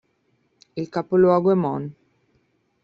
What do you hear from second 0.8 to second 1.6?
capoluogo è